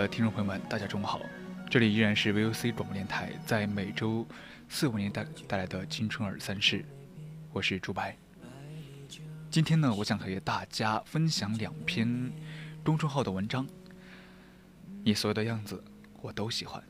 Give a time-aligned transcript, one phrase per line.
[0.00, 1.20] 的听众朋友们，大家中午好，
[1.68, 4.26] 这里依然是 VOC 广播电台，在每周
[4.66, 6.82] 四为您带带来的青春二三事，
[7.52, 8.16] 我是朱白。
[9.50, 12.32] 今天呢，我想和大家分享两篇
[12.82, 13.66] 公众号的文章。
[15.04, 15.84] 你所有的样子，
[16.22, 16.82] 我都喜欢。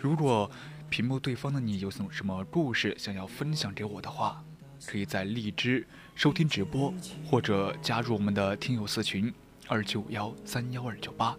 [0.00, 0.50] 如果
[0.88, 4.42] 屏幕对方的你有什么故事想要分享给我的话，
[4.86, 6.94] 可以在荔枝收听直播，
[7.26, 9.30] 或者加入我们的听友四群。
[9.70, 11.36] 二九幺三幺二九八，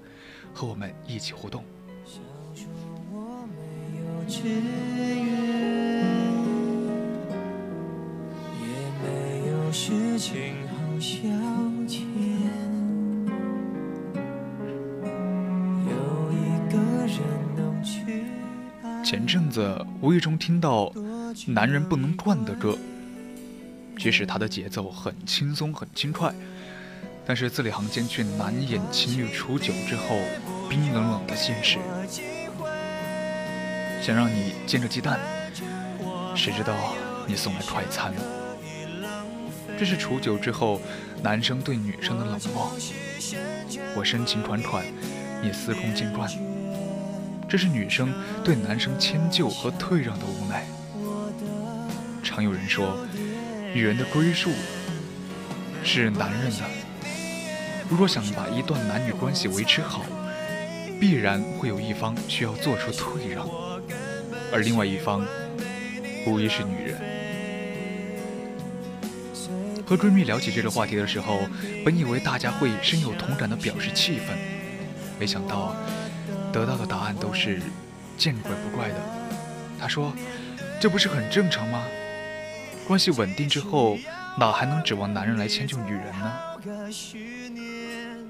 [0.54, 1.66] 和我们一起互动。
[19.04, 20.86] 前阵子无意中听到
[21.52, 22.78] 《男人不能惯》的歌，
[23.98, 26.34] 即使它的节奏很轻松、很轻快。
[27.26, 30.17] 但是字里行间却难掩情侣处久之后
[30.70, 31.77] 冰冷冷的现实。
[34.02, 35.20] 想让你煎着鸡蛋，
[36.36, 36.73] 谁知道
[37.27, 38.14] 你送来快餐。
[39.77, 40.81] 这是处久之后
[41.21, 42.71] 男生对女生的冷漠。
[43.95, 44.83] 我深情款款，
[45.42, 46.30] 你司空见惯。
[47.48, 50.65] 这是女生对男生迁就和退让的无奈。
[52.23, 52.98] 常有人说，
[53.73, 54.49] 女人的归宿
[55.83, 56.80] 是男人的。
[57.92, 60.06] 如果想把一段男女关系维持好，
[60.98, 63.46] 必然会有一方需要做出退让，
[64.50, 65.28] 而另外一方
[66.26, 66.98] 无疑是女人。
[69.86, 71.42] 和闺蜜聊起这个话题的时候，
[71.84, 74.38] 本以为大家会深有同感的表示气愤，
[75.20, 75.76] 没想到
[76.54, 77.60] 得到的答案都是
[78.18, 78.96] 见怪不怪的。
[79.78, 80.14] 她说
[80.80, 81.84] ：“这不是很正常吗？
[82.88, 83.98] 关系稳定之后，
[84.37, 86.31] 哪还能指望男人来迁就女人呢？”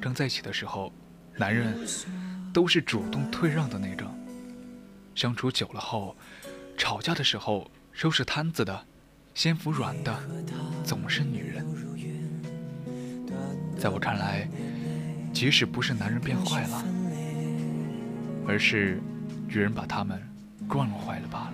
[0.02, 0.92] 刚在一起的时候，
[1.38, 1.78] 男人
[2.52, 4.10] 都是主动退让的那种；
[5.16, 6.16] 相处久了后，
[6.78, 8.86] 吵架的时候收拾摊子的、
[9.36, 10.18] 先服软的，
[10.84, 11.66] 总是女人。
[13.78, 14.48] 在我看来，
[15.34, 16.84] 即使不是男人变坏了，
[18.48, 19.00] 而是
[19.48, 20.22] 女人把他们
[20.68, 21.54] 惯坏了罢了。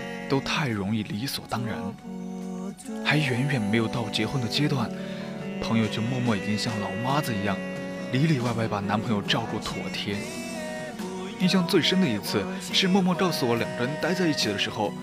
[0.31, 1.77] 都太容易理所当然，
[3.03, 4.89] 还远远没有到结婚的阶段。
[5.61, 7.57] 朋友就默默已经像老妈子一样，
[8.13, 10.15] 里里外外把男朋友照顾妥帖。
[11.41, 14.93] 印象最深的一次是默默告诉我，两个人待在一起的时候，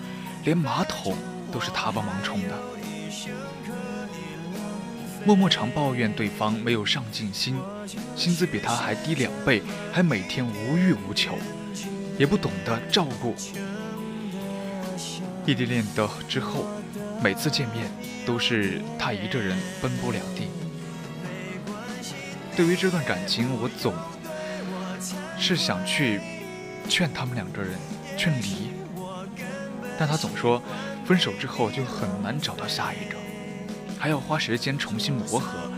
[0.45, 1.15] 连马桶
[1.51, 2.57] 都是他帮忙冲的。
[5.23, 7.55] 默默常抱怨对方没有上进心，
[8.15, 9.61] 薪资比他还低两倍，
[9.93, 11.37] 还每天无欲无求，
[12.17, 13.35] 也不懂得照顾。
[15.49, 16.65] 异地恋的之后。
[17.21, 17.85] 每次见面
[18.25, 20.47] 都是他一个人奔波两地。
[22.55, 23.93] 对于这段感情，我总
[25.37, 26.21] 是想去
[26.87, 27.71] 劝他们两个人
[28.17, 28.71] 劝离，
[29.97, 30.63] 但他总说
[31.05, 33.17] 分手之后就很难找到下一个。
[33.99, 35.69] 还要花时间重新磨合。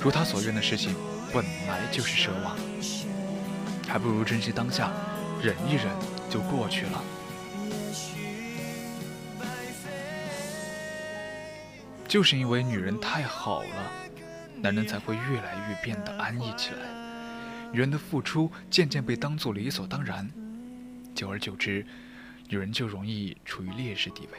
[0.00, 0.94] 如他所愿的事情
[1.32, 2.56] 本来就是奢望，
[3.88, 4.92] 还不如珍惜当下，
[5.42, 5.86] 忍一忍
[6.30, 7.02] 就过去了。
[12.14, 13.92] 就是因为女人太好了，
[14.62, 16.78] 男人才会越来越变得安逸起来。
[17.72, 20.30] 女人的付出渐渐被当作理所当然，
[21.12, 21.84] 久而久之，
[22.48, 24.38] 女人就容易处于劣势地位。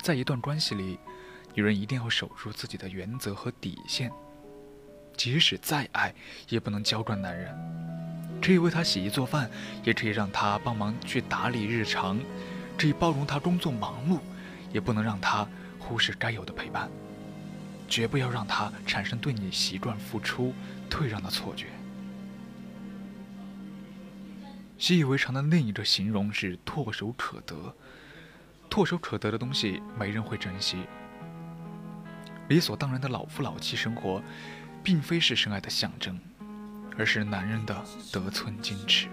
[0.00, 0.98] 在一段关系里，
[1.52, 4.10] 女人一定要守住自己的原则和底线，
[5.14, 6.14] 即使再爱，
[6.48, 7.54] 也不能娇惯男人。
[8.44, 9.50] 可以为他洗衣做饭，
[9.84, 12.20] 也可以让他帮忙去打理日常，
[12.76, 14.18] 可以包容他工作忙碌，
[14.70, 15.48] 也不能让他
[15.78, 16.90] 忽视该有的陪伴。
[17.88, 20.52] 绝不要让他产生对你习惯付出、
[20.90, 21.68] 退让的错觉。
[24.76, 27.74] 习以为常的另一个形容是唾手可得。
[28.68, 30.76] 唾手可得的东西，没人会珍惜。
[32.48, 34.22] 理所当然的老夫老妻生活，
[34.82, 36.20] 并非是深爱的象征，
[36.98, 39.08] 而是男人的得寸进尺。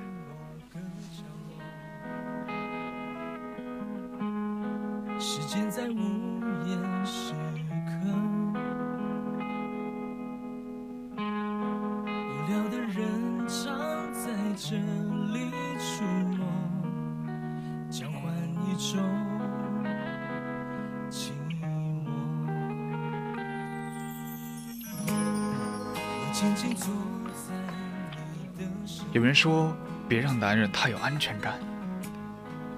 [29.32, 29.74] 人说，
[30.10, 31.58] 别让男人太有安全感。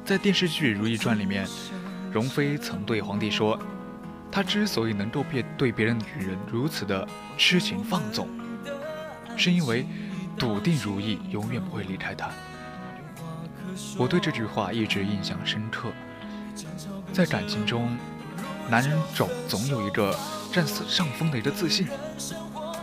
[0.06, 1.48] 在电视剧《如懿传》里面，
[2.12, 3.58] 容妃曾对皇帝说，
[4.32, 7.08] 她之所以能够别对别人女人如此的
[7.40, 8.30] 痴情放纵，
[9.36, 9.86] 是因为。
[10.36, 12.28] 笃定如意，永远不会离开他。
[13.96, 15.90] 我对这句话一直印象深刻。
[17.14, 17.96] 在感情中，
[18.68, 20.18] 男人总总有一个
[20.52, 21.88] 占上风的一个自信，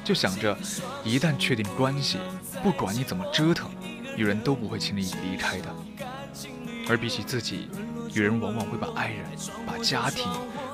[0.05, 0.57] 就想着
[1.05, 2.19] 一旦确定关系，
[2.63, 3.71] 不管你怎么折腾，
[4.17, 5.69] 女人都不会轻易离开的。
[6.89, 7.69] 而比起自己，
[8.13, 9.25] 女人往往会把爱人、
[9.67, 10.27] 把家庭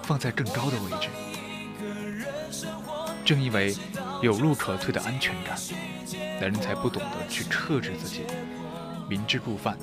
[0.02, 1.08] 放在更高的位置。
[3.24, 3.74] 正因为
[4.22, 5.58] 有路可退的安全感。
[6.40, 8.22] 男人才不懂得去克制自己，
[9.08, 9.76] 明知故犯，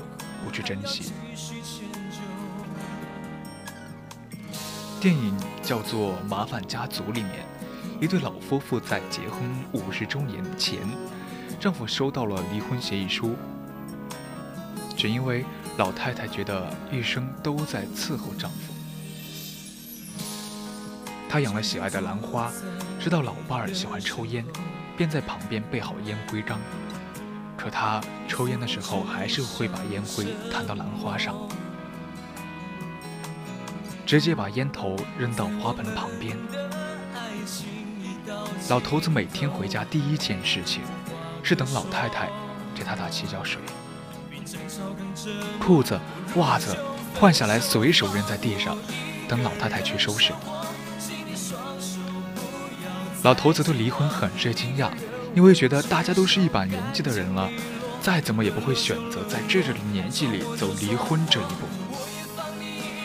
[0.44, 1.12] 不去珍惜。
[5.02, 7.46] 电影叫做《麻烦家族》里面，
[8.04, 9.40] 一对老夫妇在结婚
[9.72, 10.82] 五十周年前，
[11.58, 13.34] 丈夫收到了离婚协议书，
[14.98, 15.46] 只因为
[15.78, 18.74] 老太太觉得一生都在伺候丈夫。
[21.30, 22.52] 她养了喜爱的兰花，
[23.00, 24.44] 知道老伴儿喜欢抽烟。
[24.98, 26.60] 便在旁边备好烟灰缸，
[27.58, 31.36] 可他抽烟的时候还是会把烟灰弹到兰花上，
[34.06, 36.38] 直接把烟头扔到花盆旁边。
[38.70, 40.82] 老头子每天回家第一件事情
[41.44, 42.30] 是等老太太
[42.74, 43.62] 给他打洗脚水，
[45.60, 46.00] 裤子、
[46.36, 46.76] 袜子
[47.20, 48.78] 换下来随手扔在地上，
[49.28, 50.32] 等老太太去收拾。
[53.24, 54.90] 老头子对离婚很是惊讶，
[55.36, 57.50] 因为觉得大家都是一把年纪的人了，
[58.02, 61.68] 再怎么也不会选择在这个年纪里走离婚这一步。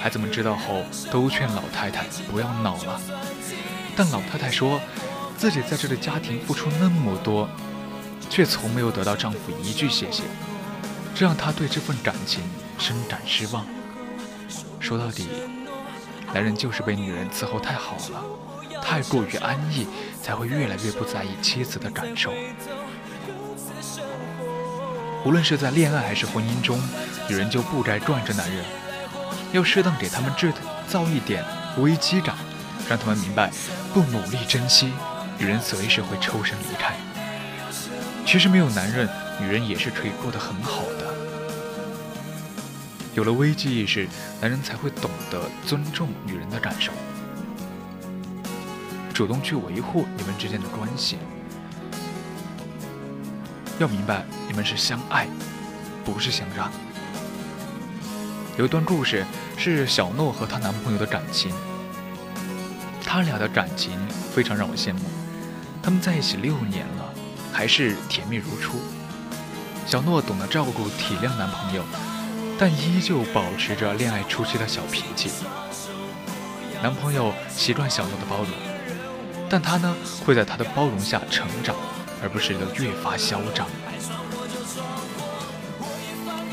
[0.01, 3.01] 孩子们知道后都劝老太太不要恼了，
[3.97, 4.81] 但老太太说
[5.39, 7.49] 自己在这个家庭付出那么多，
[8.29, 10.25] 却从没有得到丈夫一句谢谢，
[11.15, 12.43] 这让她对这份感情
[12.77, 13.65] 深感失望。
[14.81, 15.29] 说到底，
[16.35, 18.25] 男人就是被女人伺候太好了。
[18.83, 19.87] 太过于安逸，
[20.21, 22.33] 才会越来越不在意妻子的感受。
[25.25, 26.81] 无论是在恋爱还是婚姻中，
[27.29, 28.65] 女人就不该惯着男人，
[29.53, 30.53] 要适当给他们制
[30.89, 31.45] 造一点
[31.79, 32.35] 危机感，
[32.89, 33.53] 让他们明白，
[33.93, 34.93] 不努力珍惜，
[35.39, 36.95] 女人随时会抽身离开。
[38.27, 39.09] 其实没有男人，
[39.41, 41.15] 女人也是可以过得很好的。
[43.15, 44.07] 有了危机意识，
[44.41, 46.93] 男人才会懂得尊重女人的感受。
[49.15, 51.19] 主动去维护你们之间的关系，
[53.79, 55.27] 要明白你们是相爱，
[56.05, 56.71] 不是相让。
[58.57, 59.25] 有一段故事
[59.57, 61.53] 是小诺和她男朋友的感情，
[63.05, 63.99] 他俩的感情
[64.33, 65.01] 非常让我羡慕。
[65.89, 67.15] 他们在一起六年了，
[67.51, 68.79] 还是甜蜜如初。
[69.87, 71.83] 小诺懂得照顾体谅男朋友，
[72.59, 75.31] 但依旧保持着恋爱初期的小脾气。
[76.83, 78.49] 男朋友习惯小诺的包容。
[79.49, 81.75] 但他呢，会在他的包容下成长，
[82.23, 83.67] 而不是越发嚣张。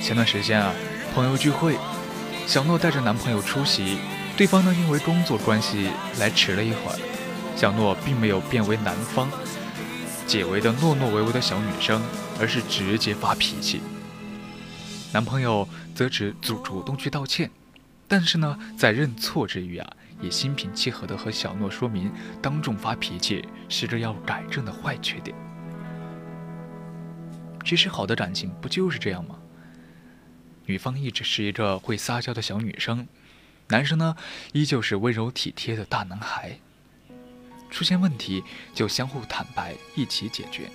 [0.02, 0.72] 前段时间啊，
[1.14, 1.78] 朋友聚会，
[2.48, 3.98] 小诺带着男朋友出席，
[4.38, 5.90] 对方呢因为工作关系
[6.20, 6.98] 来迟了一会儿。
[7.56, 9.30] 小诺并没有变为男方
[10.28, 12.02] 解围的懦懦唯唯的小女生，
[12.40, 13.82] 而是直接发脾气。
[15.14, 17.50] 男朋友则只主主动去道歉，
[18.08, 19.90] 但是呢，在认错之余啊，
[20.22, 25.36] 也心平气和的和小诺说明，当众发脾气是着要改正的坏缺点。
[27.64, 29.38] 其实好的感情不就是这样吗？
[30.66, 33.08] 女方一直是一个会撒娇的小女生，
[33.70, 34.16] 男生呢
[34.52, 36.60] 依旧是温柔体贴的大男孩。
[37.76, 38.42] 出现问题
[38.74, 40.72] 就相互坦白，一起解决，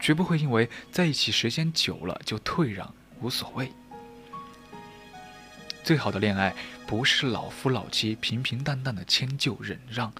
[0.00, 3.70] 绝不会因为在一起时间久了就退让，无所谓。
[5.84, 6.54] 最好的恋爱
[6.86, 10.10] 不是老夫老妻平平淡淡的迁就忍让，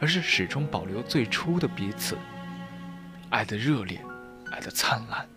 [0.00, 2.16] 而是始终保留最初的彼此，
[3.28, 4.00] 爱的热烈，
[4.52, 5.28] 爱的灿烂，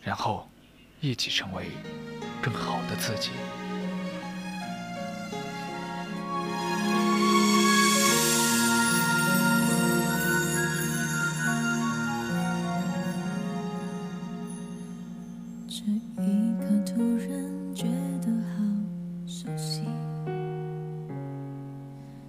[0.00, 0.48] 然后
[1.00, 1.66] 一起成为
[2.40, 3.30] 更好的自己。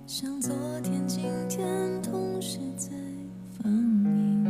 [0.05, 2.89] 像昨天今天同时在
[3.57, 4.43] 放映。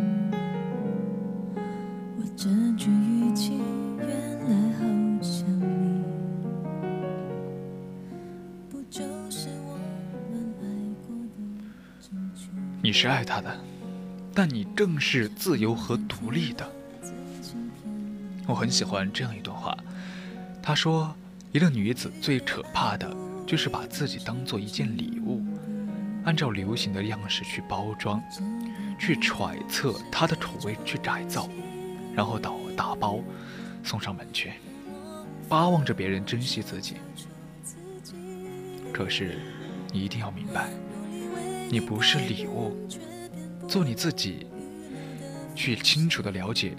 [2.35, 3.53] 这句语气
[3.99, 4.09] 原
[4.49, 4.83] 来好
[5.21, 6.03] 像你
[8.69, 9.77] 不就是我
[10.29, 10.65] 们爱
[11.07, 12.49] 过的证据
[12.81, 13.55] 你是爱他的
[14.33, 16.69] 但你更是自由和独立的。
[18.47, 19.77] 我很喜欢这样一段话
[20.61, 21.15] 他说
[21.53, 23.15] 一个女子最可怕的
[23.53, 25.39] 就是把自己当做一件礼物，
[26.25, 28.19] 按照流行的样式去包装，
[28.99, 31.47] 去揣测她的口味去改造，
[32.15, 33.19] 然后打打包
[33.83, 34.53] 送上门去，
[35.47, 36.95] 巴望着别人珍惜自己。
[38.91, 39.37] 可是，
[39.91, 40.67] 你一定要明白。”
[41.69, 42.75] 你不是礼物，
[43.67, 44.47] 做你自己，
[45.53, 46.73] 去清楚的了解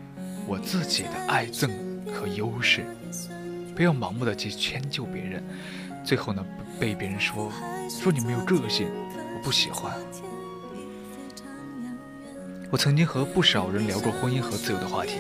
[0.45, 1.71] 我自己的爱憎
[2.13, 2.85] 和优势，
[3.77, 5.41] 不要盲目的去迁就别人，
[6.05, 6.45] 最后呢
[6.79, 7.51] 被别人说
[7.89, 8.89] 说你没有个性，
[9.35, 9.93] 我不喜欢。
[12.71, 15.19] 我曾经和不少人聊过婚姻和自由的话题，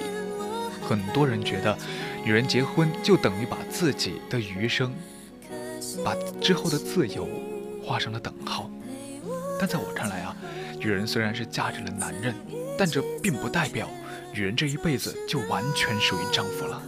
[0.82, 1.76] 很多人觉得
[2.24, 4.92] 女人结婚就等于把自己的余生，
[6.04, 7.28] 把之后的自由
[7.84, 8.70] 画上了等号。
[9.58, 10.36] 但在我看来啊，
[10.78, 12.34] 女人虽然是嫁给了男人，
[12.76, 13.88] 但这并不代表
[14.32, 16.82] 女人这一辈子就完全属于丈夫了。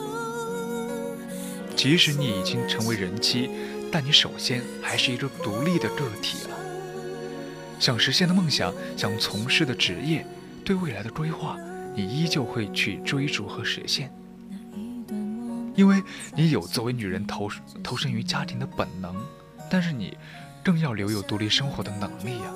[1.77, 3.51] 即使你已经成为人妻，
[3.93, 6.57] 但你首先还是一个独立的个体了。
[7.79, 10.27] 想实现的梦想，想从事的职业，
[10.65, 11.57] 对未来的规划，
[11.95, 14.13] 你依旧会去追逐和实现，
[15.75, 16.03] 因为
[16.35, 17.51] 你有作为女人投
[17.83, 19.15] 投身于家庭的本能，
[19.71, 20.17] 但是你。
[20.65, 22.53] 更要留有独立生活的能力呀。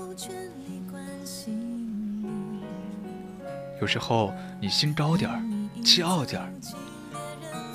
[3.80, 5.40] 有时候你心高点儿，
[5.84, 6.52] 气傲点儿，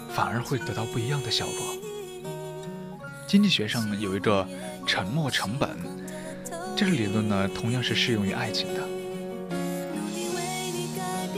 [0.09, 1.84] 反而会得到不一样的效果。
[3.27, 4.47] 经济学上有一个
[4.85, 5.69] 沉没成本，
[6.75, 8.81] 这个理论呢，同样是适用于爱情的。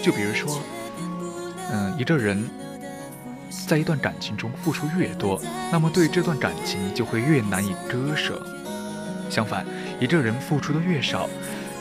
[0.01, 0.61] 就比如说，
[1.71, 2.49] 嗯，一个人
[3.67, 5.41] 在一段感情中付出越多，
[5.71, 8.45] 那么对这段感情就会越难以割舍。
[9.29, 9.65] 相反，
[9.99, 11.29] 一个人付出的越少，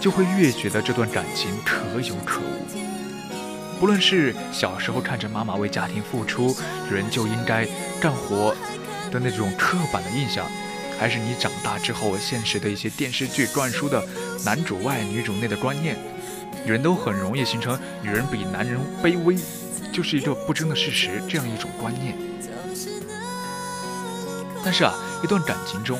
[0.01, 3.81] 就会越觉得这段感情可有可无。
[3.81, 6.57] 不论是小时候看着妈妈为家庭付出，
[6.91, 7.67] 人就应该
[8.01, 8.57] 干活
[9.11, 10.47] 的那种刻板的印象，
[10.99, 14.07] 还是你长大之后现实的一些电视剧灌输的
[14.45, 15.97] 男主外女主内的观念，
[16.67, 19.37] 人都很容易形成女人比男人卑微，
[19.93, 22.17] 就是一个不争的事实这样一种观念。
[24.65, 25.99] 但是啊，一段感情中，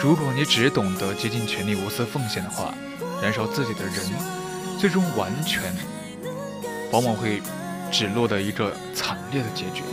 [0.00, 2.72] 如果你只懂得竭尽全力、无私奉献的话，
[3.20, 3.96] 燃烧自己的人，
[4.78, 5.74] 最终完全
[6.92, 7.42] 往往会
[7.90, 9.82] 只落得一个惨烈的结局。《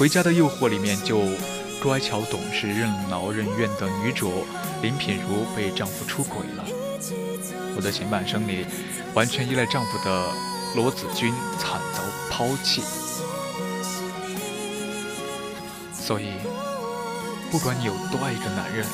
[0.00, 1.20] 回家的诱惑》里面就
[1.82, 4.46] 乖巧懂事、任劳任怨的女主
[4.80, 6.64] 林品如被丈夫出轨了。
[7.76, 8.64] 我的前半生里，
[9.12, 10.30] 完全依赖丈夫的
[10.74, 12.80] 罗子君惨遭抛弃，
[15.92, 16.28] 所以。
[17.50, 18.86] 不管你有多爱一个男人，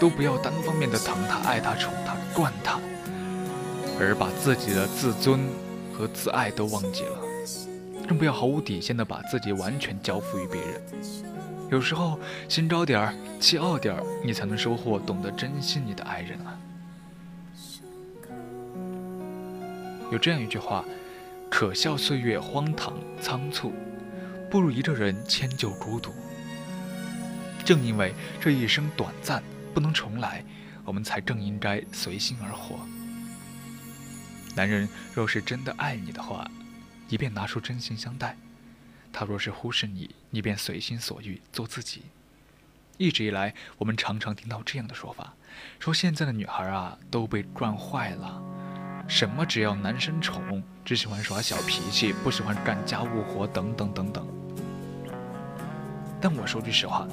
[0.00, 2.80] 都不要单方面的疼他、爱他、宠他、惯他，
[4.00, 5.38] 而把自己的自尊
[5.96, 7.18] 和自爱都忘记了，
[8.08, 10.82] 更不要毫无底线的把自己完全交付于别人。
[11.70, 16.58] 有时候心高点儿、气傲点儿，你才能收获懂得珍惜你的爱人啊。
[20.10, 20.82] 有这样一句话：
[21.50, 23.74] 可笑岁月荒唐仓促，
[24.50, 26.10] 不如一个人迁就孤独。
[27.62, 29.42] 正因为这一生短暂，
[29.74, 30.42] 不能重来，
[30.86, 32.76] 我们才更应该随心而活。
[34.56, 36.50] 男人若是真的爱你的话，
[37.08, 38.36] 你便拿出真心相待；
[39.12, 42.02] 他若是忽视你，你便随心所欲做自己。
[42.96, 45.34] 一直以来，我们常常听到这样的说法，
[45.78, 48.42] 说现在的女孩啊都被惯坏了，
[49.06, 54.26] 什么只要男生宠，只喜欢耍小脾气，不喜欢干家务活，等等等等。
[56.20, 57.06] 但我说句实话，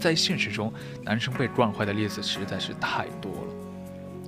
[0.00, 3.63] 在现实中，男生被惯坏的例子实在是太多了。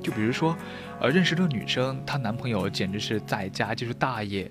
[0.03, 0.57] 就比如说，
[1.01, 4.51] 呃，认识的女生，她男朋友简直是在家就是大爷，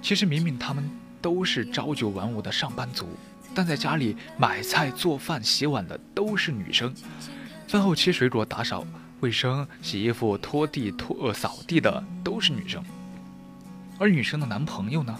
[0.00, 0.88] 其实明明他们
[1.20, 3.08] 都是朝九晚五的上班族。
[3.54, 6.92] 但在家里买菜、做饭、洗碗的都是女生，
[7.68, 8.84] 饭后切水果、打扫
[9.20, 12.82] 卫生、洗衣服、拖地、拖呃扫地的都是女生。
[13.96, 15.16] 而女生的男朋友呢，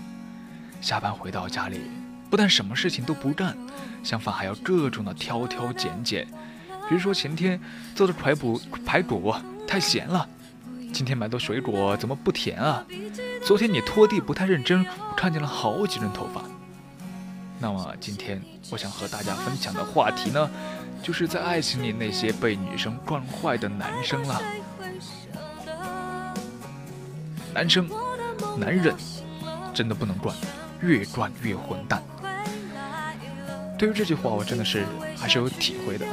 [0.80, 1.80] 下班回到家里，
[2.28, 3.56] 不但什么事情都不干，
[4.02, 6.26] 相反还要各种的挑挑拣拣。
[6.88, 7.60] 比如说前天
[7.94, 9.34] 做的排骨排骨
[9.66, 10.28] 太咸了，
[10.92, 12.84] 今天买的水果怎么不甜啊？
[13.44, 16.42] 昨天你拖地不太认真，我看见了好几根头发。
[17.58, 20.50] 那么今天我想和大家分享的话题呢，
[21.02, 24.42] 就是在爱情里那些被女生惯坏的男生了。
[27.54, 27.88] 男生，
[28.58, 28.94] 男人
[29.72, 30.36] 真的不能惯，
[30.80, 32.02] 越惯越混蛋。
[33.78, 34.84] 对于这句话，我真的是
[35.16, 36.06] 还是有体会的。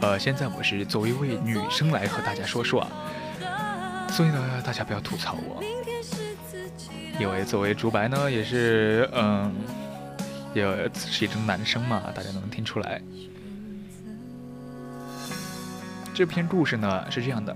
[0.00, 2.88] 呃，现在我是作为一位女生来和大家说说啊，
[4.08, 5.62] 所以呢，大家不要吐槽我。
[7.18, 9.54] 因为作为竹白呢，也是嗯，
[10.54, 10.64] 也
[10.94, 13.00] 是一种男生嘛，大家能听出来。
[16.14, 17.54] 这篇故事呢是这样的：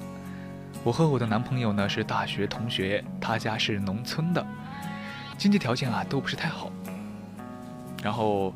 [0.82, 4.46] 我和我的男朋友呢是大学同学，他家是农村的，
[5.38, 6.70] 经济条件啊都不是太好。
[8.02, 8.52] 然后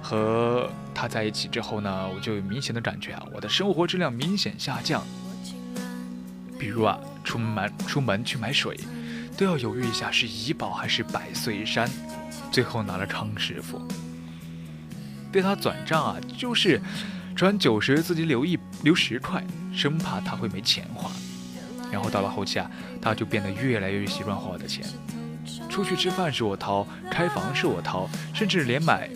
[0.00, 5.02] 和他在一起之后呢，我就有明显的感觉啊，我的生活质量明显下降。
[6.58, 8.78] 比如啊，出门出门去买水。
[9.34, 11.88] 都要犹豫一下是怡宝还是百岁山，
[12.52, 13.80] 最后拿了康师傅。
[15.32, 16.78] 对他转账啊，就是
[17.34, 21.10] 转九十自己留一留十块，生怕他会没钱花。
[21.90, 24.84] 然后到了后期啊，他就变得越来越习惯花我的钱，
[25.70, 29.08] 出去吃饭是我掏，开房是我掏，甚至连买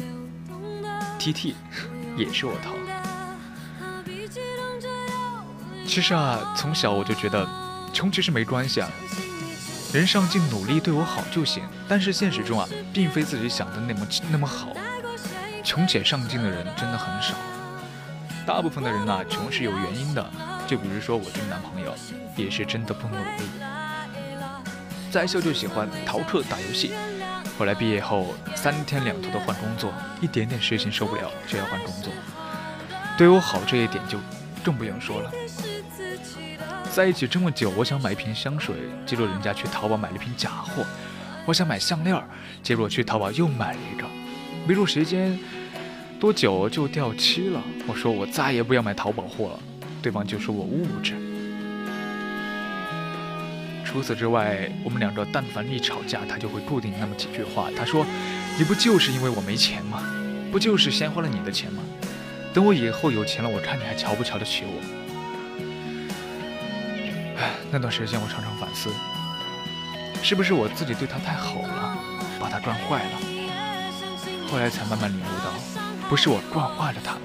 [1.25, 1.55] TT
[2.19, 2.75] 也是我掏。
[5.87, 7.49] 其实啊，从小我就觉得
[7.95, 8.91] 穷其实没关系啊。
[9.93, 14.69] 人上进努力对我好就行，但是现实中啊，并非自己想的那么那么好。
[15.63, 17.35] 穷且上进的人真的很少，
[18.45, 20.31] 大部分的人啊，穷是有原因的。
[20.67, 21.95] 就比如说我这个男朋友，
[22.37, 23.49] 也是真的不努力，
[25.11, 26.93] 在校就喜欢逃课打游戏，
[27.59, 32.13] 后来毕业后三天两头的换工作，一点点事情受不了就要换工作。
[33.17, 34.19] 对我好这一点就
[34.65, 35.31] 更不用说了。
[36.93, 38.75] 在一起这么久，我想买一瓶香水，
[39.07, 40.83] 结果人家去淘宝买了一瓶假货；
[41.47, 42.21] 我想买项链，
[42.63, 44.07] 结果去淘宝又买了一个，
[44.67, 45.39] 没入时间
[46.19, 47.63] 多久就掉漆了。
[47.87, 49.61] 我说我再也不要买淘宝货了，
[50.03, 51.17] 对方就说我物质。
[53.95, 57.69] 除此之外，我们两个但凡一吵架，他就会固定那么几句话。
[57.77, 58.05] 他说
[58.59, 60.03] ：“你不就是因为我没钱吗？
[60.51, 61.81] 不就是先花了你的钱吗？
[62.53, 64.83] 等我以后有钱了，我看你还瞧不瞧得起我。”
[67.71, 68.91] 那段时间，我常常反思，
[70.25, 71.97] 是不是我自己对他太好了，
[72.41, 73.11] 把他惯坏了。
[74.51, 75.55] 后来才慢慢领悟到，
[76.09, 77.17] 不是我惯坏了他，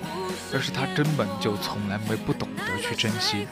[0.54, 3.48] 而是他根本就从来没不懂得去珍惜，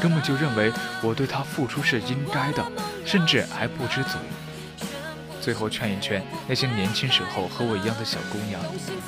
[0.00, 2.64] 根本就认为我对他付出是应该的，
[3.04, 4.18] 甚至还不知足。
[5.40, 8.60] 最后劝一劝那些年轻时候和我一样的小姑娘，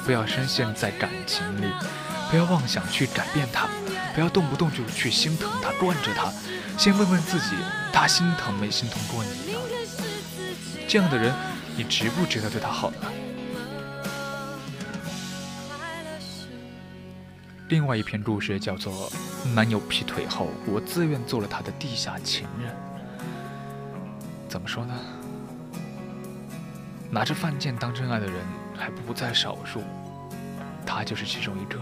[0.04, 1.66] 不要深陷在感情里，
[2.28, 3.68] 不要妄想去改变他，
[4.14, 6.32] 不要动不动就去心疼他、惯着他。
[6.76, 7.54] 先问问自己，
[7.92, 9.58] 他心疼没心疼过你呢？
[10.88, 11.32] 这样的人，
[11.76, 13.06] 你值不值得对他好呢？
[17.68, 18.92] 另外一篇故事叫做
[19.54, 22.70] 《男友劈腿后，我自愿做了他的地下情人》。
[24.48, 24.94] 怎么说呢？
[27.10, 28.34] 拿着犯贱当真爱的人
[28.76, 29.82] 还不在少数，
[30.84, 31.80] 他就是其中一个。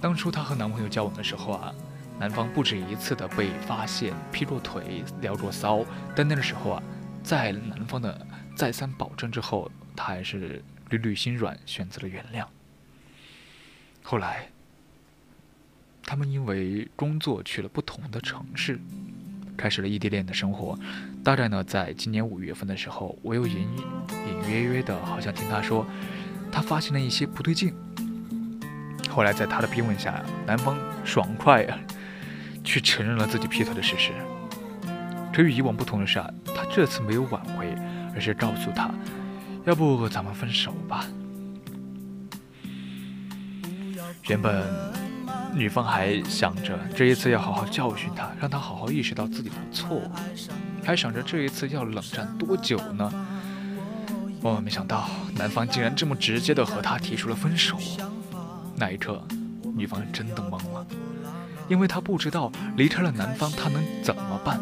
[0.00, 1.74] 当初她和男朋友交往的时候啊。
[2.16, 6.82] 男方不止一次的被发现劈过腿、聊过骚，但那个时候啊，
[7.24, 12.46] 在男方的再三保证之后，她还是屡屡心软，选择了原谅。
[14.06, 14.46] 后来，
[16.04, 18.78] 他们因为工作去了不同的城市，
[19.56, 20.78] 开始了异地恋的生活。
[21.24, 23.66] 大概呢，在今年五月份的时候，我又隐
[24.28, 25.86] 隐约约的，好像听他说，
[26.52, 27.74] 他发现了一些不对劲。
[29.08, 31.78] 后来在他的逼问下，男方爽快啊，
[32.62, 34.12] 去承认了自己劈腿的事实。
[35.32, 37.74] 可与以往不同的是啊，他这次没有挽回，
[38.14, 38.94] 而是告诉他，
[39.64, 41.06] 要不咱们分手吧。
[44.28, 44.64] 原本
[45.52, 50.10] 女方还想着这一次要好好教训他，让他好好意识到自己的错误，
[50.82, 53.12] 还想着这一次要冷战多久呢？
[54.40, 57.78] 万万没想到，男方竟然这么直接的和他提出了分手。
[58.76, 59.22] 那一刻，
[59.76, 60.86] 女方真的懵了，
[61.68, 64.58] 因为她不知道离开了男方她能怎么办，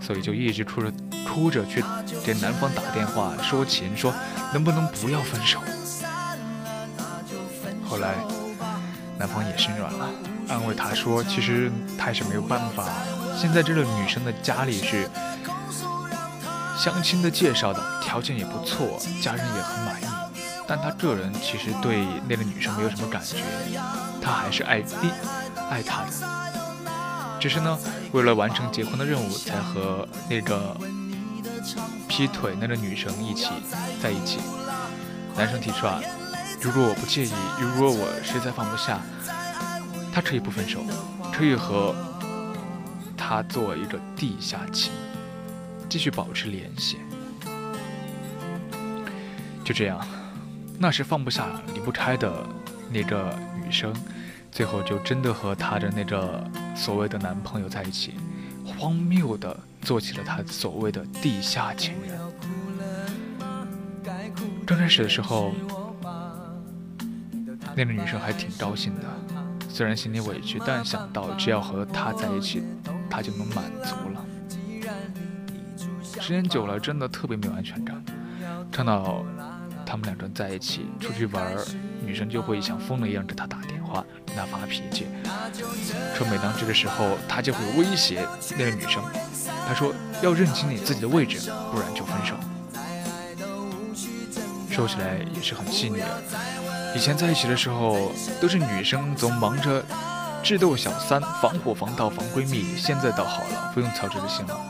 [0.00, 0.92] 所以就一直哭着
[1.26, 1.82] 哭着去
[2.24, 4.12] 给男方打电话说情，说
[4.52, 5.60] 能不能不要分手。
[7.84, 8.39] 后来。
[9.32, 10.06] 方也心软了，
[10.48, 12.86] 安慰他说：“其实他也是没有办法。
[13.38, 15.08] 现在这个女生的家里是
[16.78, 20.04] 相亲的介绍的，条件也不错，家人也很满意。
[20.66, 23.36] 但他个人其实对那个女生没有什么感觉，
[24.20, 25.10] 他还是爱丽
[25.70, 26.08] 爱她的。
[27.40, 27.78] 只是呢，
[28.12, 30.76] 为了完成结婚的任务，才和那个
[32.06, 33.48] 劈腿那个女生一起
[34.02, 34.38] 在一起。
[35.36, 36.00] 男生提出啊。”
[36.62, 39.00] 如果我不介意，如果我实在放不下，
[40.12, 40.80] 他可以不分手，
[41.32, 41.94] 可以和
[43.16, 44.92] 他做一个地下情，
[45.88, 46.98] 继续保持联系。
[49.64, 50.04] 就这样，
[50.78, 52.44] 那是放不下、离不开的
[52.90, 53.94] 那个女生，
[54.50, 56.44] 最后就真的和她的那个
[56.74, 58.14] 所谓的男朋友在一起，
[58.64, 62.18] 荒谬的做起了他所谓的地下情人。
[64.66, 65.52] 刚开始的时候。
[67.76, 69.02] 那个女生还挺高兴的，
[69.72, 72.62] 虽然心里委屈，但想到只要和他在一起，
[73.08, 74.24] 他就能满足了。
[76.20, 78.04] 时间久了，真的特别没有安全感。
[78.70, 79.24] 看到
[79.86, 81.56] 他们两个人在一起出去玩，
[82.04, 85.06] 女生就会像疯了一样给他打电话，跟他发脾气。
[86.14, 88.26] 可每当这个时候，他就会威胁
[88.58, 89.02] 那个女生，
[89.66, 92.34] 他说要认清你自己的位置，不然就分手。
[94.68, 96.00] 说起来也是很细腻。
[96.94, 99.82] 以前在一起的时候，都是女生总忙着
[100.42, 102.76] 智斗小三、防火防盗防闺蜜。
[102.76, 104.60] 现在倒好了，不用操这个心了，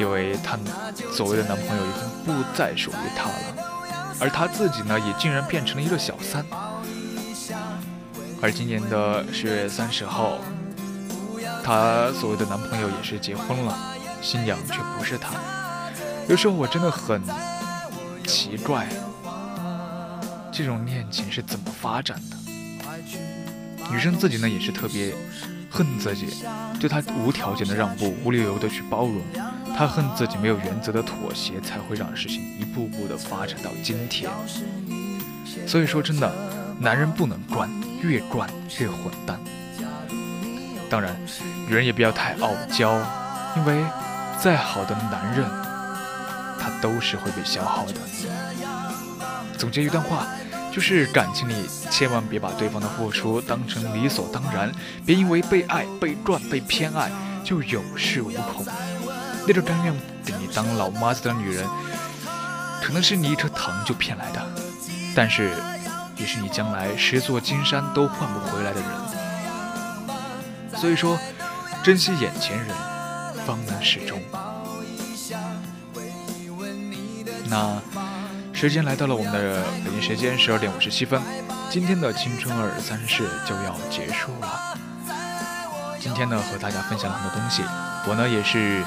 [0.00, 0.58] 因为她
[1.12, 6.44] 所谓的男朋友已经不再属于她了，而她自己呢，也竟然变成了一个小三。
[8.40, 10.38] 而今年的十月三十号，
[11.62, 13.78] 她所谓的男朋友也是结婚了，
[14.22, 15.34] 新娘却不是她。
[16.26, 17.22] 有时候我真的很
[18.26, 18.88] 奇怪。
[20.56, 22.36] 这种恋情是怎么发展的？
[23.90, 25.12] 女生自己呢也是特别
[25.68, 26.28] 恨自己，
[26.78, 29.20] 对他无条件的让步，无理由的去包容。
[29.76, 34.30] 她恨自己没有原则的妥协，才会让事情一步步的发展到今天。
[35.66, 36.32] 所以说真的，
[36.78, 37.68] 男人不能惯，
[38.00, 39.36] 越惯越混蛋。
[40.88, 41.16] 当然，
[41.66, 42.96] 女人也不要太傲娇，
[43.56, 43.84] 因为
[44.40, 45.44] 再好的男人，
[46.60, 47.94] 他都是会被消耗的。
[49.58, 50.28] 总结一段话。
[50.74, 51.54] 就是感情里，
[51.88, 54.72] 千万别把对方的付出当成理所当然，
[55.06, 57.12] 别因为被爱、被赚、被偏爱
[57.44, 58.66] 就有恃无恐。
[59.46, 61.64] 那个甘愿给你当老妈子的女人，
[62.82, 64.44] 可能是你一颗糖就骗来的，
[65.14, 65.52] 但是
[66.16, 68.90] 也是你将来十座金山都换不回来的人。
[70.76, 71.16] 所以说，
[71.84, 72.66] 珍惜眼前人，
[73.46, 74.20] 方能始终。
[77.48, 77.80] 那。
[78.68, 81.20] 时间来到了我们的北京时间十二点五十七分，
[81.68, 84.78] 今天的青春二三事就要结束了。
[86.00, 87.62] 今天呢，和大家分享了很多东西，
[88.08, 88.82] 我呢也是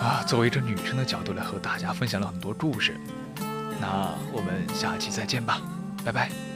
[0.00, 2.96] 啊，作为一个女生的角度来和大家分享了很多故事。
[3.80, 5.60] 那我们下期再见吧，
[6.04, 6.47] 拜拜。